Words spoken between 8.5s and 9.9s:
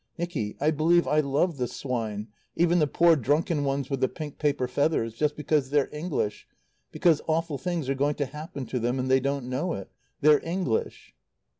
to them, and they don't know